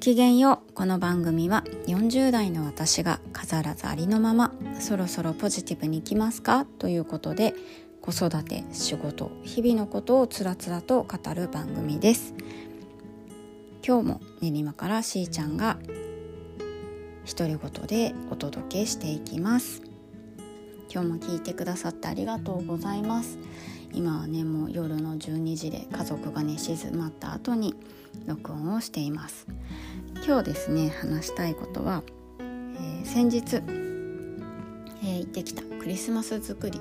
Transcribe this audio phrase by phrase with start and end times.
[0.00, 0.72] きげんよう。
[0.72, 6.64] この番組は40代の私が飾らずありのままそろそろポジティブにいきますか？
[6.64, 7.52] ということで
[8.00, 12.32] 子育て仕事日々のことをつらつらと語る番組です。
[13.86, 15.76] 今日も練馬からしーちゃんが
[17.26, 19.82] 独り言でお届けしていきます。
[20.90, 23.38] 今日も聞いてくださってありがとうございます。
[23.92, 27.74] 今はねもう夜の12時で家族がね静まった後に
[28.26, 29.46] 録音をしています。
[30.26, 32.02] 今日ですね話したいことは、
[32.38, 36.78] えー、先日、えー、行ってきたクリスマス作り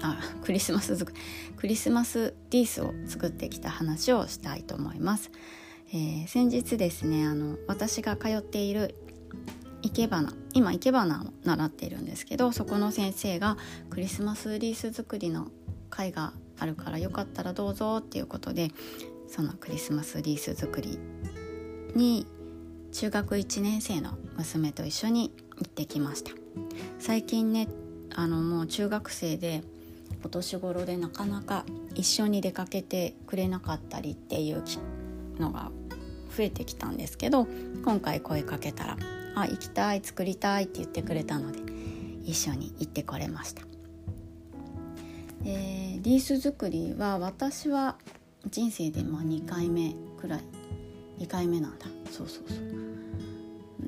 [0.00, 1.18] あ クリスマス作り
[1.56, 5.30] クリスマスリースを作ってきた話をしたいと思います、
[5.92, 8.94] えー、先日ですねあの私が通っている
[9.82, 13.58] 生け花今生け花を習っているんですけどそこの先生が
[13.90, 15.48] クリスマスリース作りの
[15.90, 18.70] 会があるからよかったらどうぞっていうことで
[19.28, 20.98] そのクリスマスリース作り
[21.94, 22.26] に
[22.92, 26.32] 中学1年生の娘と一緒に行ってきました。
[26.98, 27.68] 最近ね
[28.14, 29.62] あのもう中学生で
[30.24, 31.64] お年頃でなかなか
[31.94, 34.62] 一緒に出かけてくれなかったりっていう
[35.38, 35.70] のが
[36.36, 37.46] 増えてきたんですけど
[37.84, 38.96] 今回声かけたら
[39.36, 41.60] 「あ行きたい作りたい」って言ってくれたので
[42.24, 43.62] 一緒に行ってこれました。
[45.44, 47.96] えー、リース作りは私は
[48.50, 50.40] 人生でまあ2回目くらい
[51.18, 51.86] 2回目なんだ。
[52.10, 52.58] そうそうそう。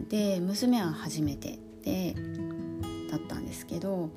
[0.08, 2.14] で娘は初めてで
[3.10, 4.10] だったんですけど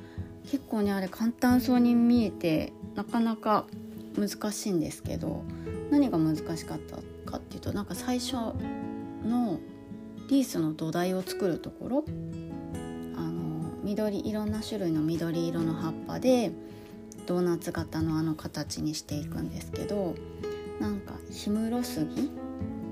[0.50, 3.66] 結構ねあれ簡単そうに見えてなかなか
[4.18, 5.44] 難しいんですけど
[5.90, 6.98] 何が難しかった
[7.32, 8.34] かっていうとなんか最初
[9.26, 9.60] の
[10.30, 12.06] リースの土台を作るところ
[13.16, 16.52] あの緑いろんな種類の緑色の葉っぱで
[17.26, 20.16] ドーナツ型のあの形にしていくんですけど
[20.80, 21.14] なんか
[21.46, 22.32] 氷室杉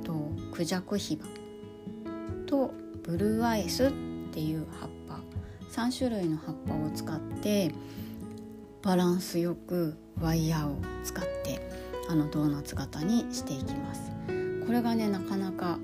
[0.03, 1.25] とクジャクヒバ
[2.45, 2.73] と
[3.03, 3.91] ブルーアイスっ
[4.31, 5.19] ていう葉っぱ
[5.71, 7.73] 3種類の葉っぱを使って
[8.81, 11.67] バランスよくワイヤーを使って
[12.09, 14.11] あのドーナツ型にしていきます。
[14.65, 15.79] これがねなかなか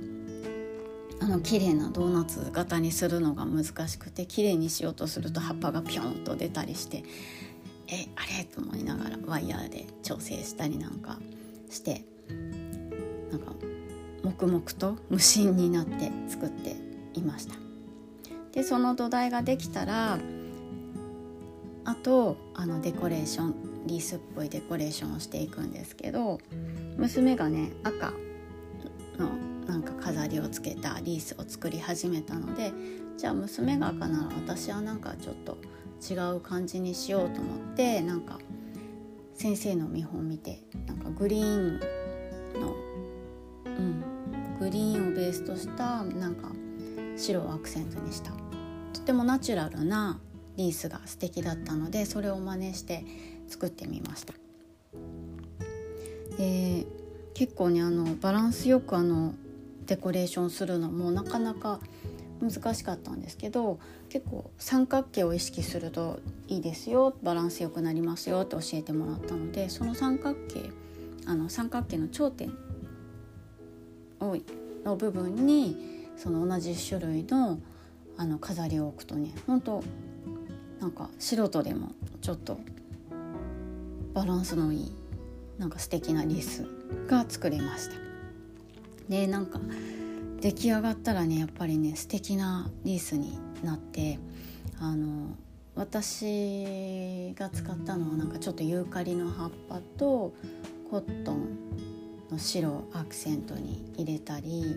[1.20, 7.04] あの綺麗なドーナツ型にするのが難しくて綺麗にしようとすると葉っぱがピョンと出たりして
[7.90, 8.44] えあれ？
[8.46, 11.18] と思いながらワイヤーで調整したりなんか
[11.70, 12.04] して
[13.32, 13.54] なんか
[14.24, 16.76] 黙々と無心になって作って
[17.14, 17.56] いました。
[18.52, 20.18] でその土台ができたら
[21.86, 23.56] あとあのデコレーション
[23.86, 26.40] リースっぽいデコレーションをしていくんですけど
[26.98, 28.12] 娘がね赤
[29.18, 29.30] の
[29.68, 32.74] なんか飾りをつけたリースを作り始めたので
[33.18, 35.58] じゃあ娘が赤なら私はなんかちょっと
[36.02, 38.40] 違う感じにしようと思ってなんか
[39.36, 41.80] 先生の見本見てなんかグリーン
[42.60, 42.76] の、
[43.66, 44.04] うん、
[44.60, 46.50] グリーンをベースとしたなんか
[47.16, 48.32] 白をアクセントにした
[48.94, 50.20] とてもナチュラルな
[50.56, 53.04] リースが素敵だったのでそれを真似して
[53.48, 54.34] 作ってみました。
[56.38, 56.86] で
[57.34, 59.34] 結構ねあのバランスよくあの
[59.86, 61.80] デコレーションするのもなかなか
[62.42, 70.70] 難しかったんですけど結構三角形を意識するといいですよバランスよくなりますよって教えてもらったのでその三角形
[71.26, 72.54] あの三角形の頂点
[74.84, 77.60] の部分にその同じ種類の
[78.20, 79.84] あの飾りを置くとね本当
[80.80, 82.60] なんか素人でもちょっと
[84.14, 84.92] バランスのいい
[85.60, 86.66] なんか素敵なリス
[87.08, 87.96] が作れました。
[89.10, 89.60] でなんか
[90.42, 94.20] 出来上がったらねやっぱりね素敵なリースになって
[94.80, 95.36] あの
[95.76, 100.34] 私が使ったのはなんかちょっとユーカリの葉っぱと
[100.90, 101.58] コットン
[102.32, 104.76] の白をアクセントに入れたり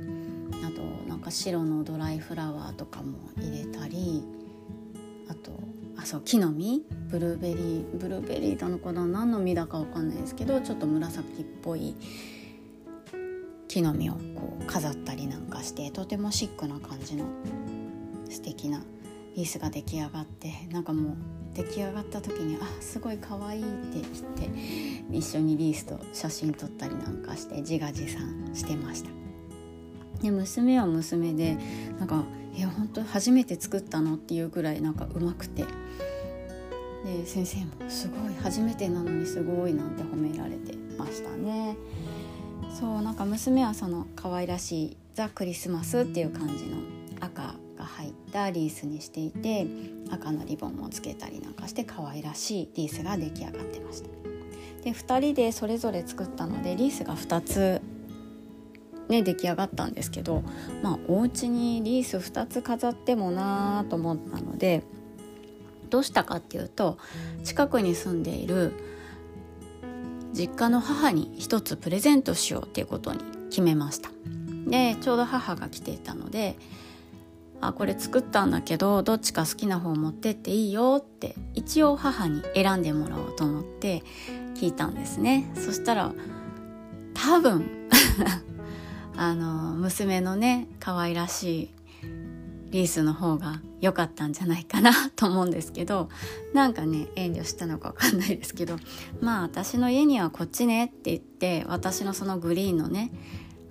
[0.64, 4.22] あとなんか白のドライフラワーとかも入れたり
[5.28, 5.52] あと
[5.96, 6.82] あそう木の実？
[7.10, 7.98] ブルーベリー？
[7.98, 9.06] ブルーベリーなのかな？
[9.06, 11.94] 何の実だかわかんないですけどちょっと紫っぽい
[13.70, 17.26] 木の実をこう飾ったりなんかしてとてもシックな感じの
[18.28, 18.82] 素敵な
[19.36, 21.16] リースが出来上がってなんかもう
[21.54, 24.04] 出来上がった時に「あすごい可愛いって言っ
[25.12, 29.10] て一緒にリースと写真撮ったりなんかして自画自賛してました。
[30.20, 31.56] で娘は娘で
[32.00, 35.64] なんか「いや本当初めて作ったの?」っていうぐらいなんかうまくて
[37.04, 41.76] で先生も「すごい初めてなのにすごい」なんて褒められてましたね。
[42.78, 46.76] そうなんか娘はその可愛らしいザ・クリスマスっていう感じの
[47.20, 49.66] 赤が入ったリースにしていて
[50.10, 54.08] 赤のリボンもつけたりなんかして可愛らしいリースが出来上がってました。
[54.82, 57.82] で2人でそれぞれ作ったのでリースが2つ
[59.08, 60.42] ね出来上がったんですけど
[60.82, 64.82] まあお家にリース2つ飾ってもなーと思ったので
[65.90, 66.96] どうしたかっていうと
[67.44, 68.72] 近くに住んでいる
[70.32, 74.10] 実家の母に一つプレゼントしようっていうことに決めました。
[74.66, 76.56] でちょうど母が来ていたので
[77.60, 84.02] 「あこれ作ったんだけどどっちか好きな方持ってっていいよ」って一応母に選んでもらおうと思って
[84.54, 85.50] 聞いたんですね。
[85.56, 86.12] そしたら
[87.14, 87.88] 多分
[89.16, 91.79] あの娘のね可愛らしい
[92.70, 96.08] リースの方が良かったんじゃないかなと思うんですけど
[96.54, 98.76] なんかね遠慮したのか分かんないですけど
[99.20, 103.10] まあ私の家にはこっちねって言って私のそのグリーンのね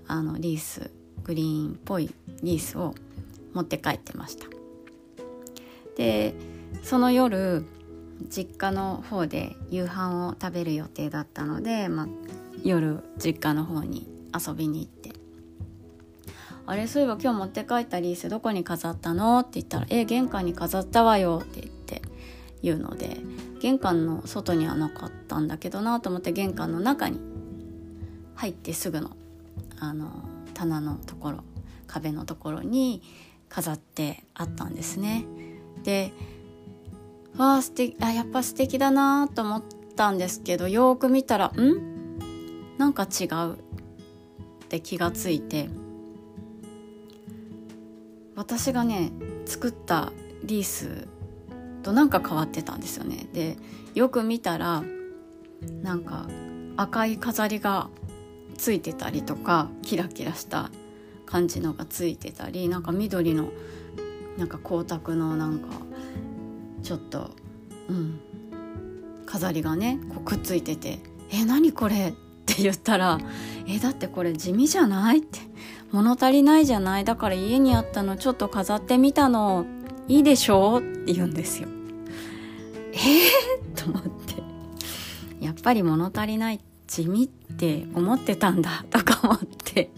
[0.07, 0.91] あのリース
[1.23, 2.13] グリーンっぽい
[2.43, 2.95] リースを
[3.53, 4.47] 持って帰ってました。
[5.95, 6.33] で
[6.83, 7.65] その夜
[8.27, 12.07] 実家の方で夕飯を食べる予定だったので、まあ、
[12.63, 14.98] 夜実家の方に遊びに行って
[16.69, 22.01] あれそういえば今日持って帰ったリースどこに飾ったの?」って言ったら「え玄関に飾ったわよ」って言って
[22.61, 23.17] 言うので
[23.59, 27.19] 玄関の外にはなかったんだけどなと思って玄関の中に
[28.35, 29.09] 入ってすぐの
[29.79, 30.11] あの
[30.53, 31.39] 棚のところ
[31.87, 33.01] 壁のところに
[33.49, 35.25] 飾ってあったんですね。
[35.83, 36.13] で
[37.35, 39.63] わあ素敵あやっぱ素敵だなと思っ
[39.95, 42.19] たんですけどよく見たらん？
[42.77, 43.57] なんか違うっ
[44.67, 45.69] て気がついて
[48.39, 49.11] 私がね
[49.45, 50.13] 作った
[50.45, 51.09] リース
[51.83, 53.57] となんか変わってたんですよねで
[53.95, 54.81] よく見たら
[55.83, 56.25] なんか
[56.77, 57.89] 赤い飾りが
[58.57, 60.71] ついてたりとかキラキラした
[61.25, 63.49] 感じのがついてたりなんか緑の
[64.37, 65.67] なんか光沢のなんか
[66.81, 67.31] ちょっと
[67.89, 68.21] うん
[69.25, 70.99] 飾りがねこうくっついてて
[71.29, 73.19] 「え何これ?」って言ったら
[73.67, 75.48] 「えだってこれ地味じゃない?」って
[75.91, 77.05] 物足りないじゃない。
[77.05, 79.65] だから家にあったのちょっと飾ってみたの。
[80.07, 80.79] いいでしょ？
[80.79, 81.67] うって言うんですよ。
[82.93, 82.97] え？
[83.75, 84.43] ー、と思って。
[85.39, 89.91] やっぱり物足りない地味って思ってたんだとか思って。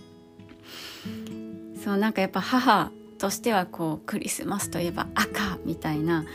[1.84, 6.26] そうなんかやっぱ母としてはこうクリスマスといえば赤みたいな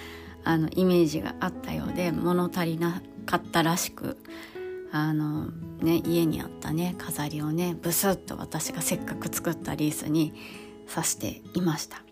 [0.44, 4.16] あのイメージがあったようで物足りなかったらしく。
[4.96, 5.46] あの
[5.80, 10.32] ね家にあったね飾りをねブスッと私がせっかく作ったリースに
[10.92, 12.02] 刺していました。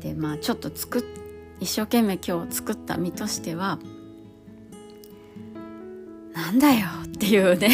[0.00, 1.02] でまあちょっと作っ
[1.60, 3.78] 一生懸命今日作った身としては
[6.34, 7.70] なんだよっていうね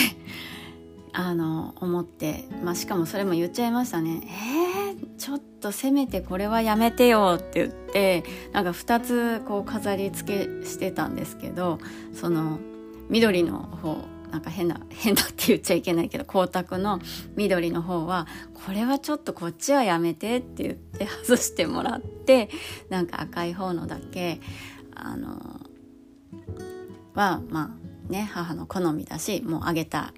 [1.13, 4.23] あの思って、まあ、しかもそれも言っちゃいましたね。
[4.25, 11.81] えー、ちょっとせめてこれはやめてよって言ってなんか2つこう飾り付けしてたんですけど
[12.15, 12.61] その
[13.11, 13.99] 緑の方
[14.33, 16.99] なんか変な 変だって言っちゃいけないけど光沢の
[17.37, 22.49] 緑の方はこれはちょっとこっちはやめてって言って外してもらって
[22.89, 24.41] なんか赤い方のだけ
[24.95, 25.61] あの
[27.15, 27.77] はま
[28.09, 30.15] あね母の好みだしもうあげた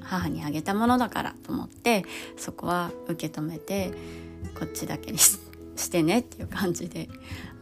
[0.00, 2.06] 母にあげたものだからと思って
[2.38, 3.92] そこは受け止めて
[4.58, 5.18] こっちだけに
[5.76, 7.10] してねっていう感じで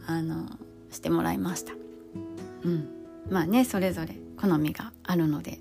[0.07, 0.49] あの
[0.91, 1.73] してもらいました。
[2.63, 2.87] うん、
[3.29, 5.59] まあねそれぞれ好みがあるので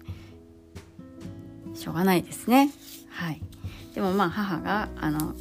[1.79, 2.71] しょうがないですね。
[3.11, 3.41] はい、
[3.95, 5.35] でもまあ母があの、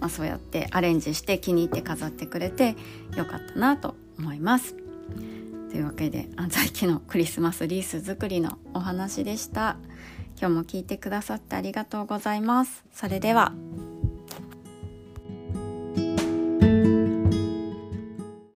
[0.00, 2.76] まあ、そうやってアレンジして気に入って飾ってくれて
[3.16, 4.74] よかったなと思います。
[5.70, 9.76] というわけで安西家のクリスマスリース作りのお話でした。
[10.38, 12.84] 今日も聞いてくださってありがとうございます。
[12.92, 13.52] それでは。